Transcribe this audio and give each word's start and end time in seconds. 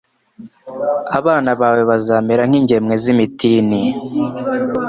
abana 1.19 1.51
bawe 1.61 1.81
bazamera 1.89 2.43
nk’ingemwe 2.49 2.93
z’imitini 3.03 3.79